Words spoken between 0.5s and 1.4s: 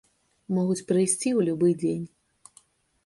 Могуць прыйсці